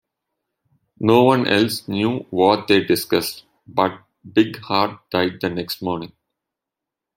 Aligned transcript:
No 0.99 1.21
one 1.21 1.45
else 1.47 1.87
knew 1.87 2.21
what 2.31 2.67
they 2.67 2.83
discussed, 2.83 3.43
but 3.67 4.01
Bigheart 4.27 4.99
died 5.11 5.39
the 5.41 5.49
next 5.51 5.79
morning. 5.83 6.11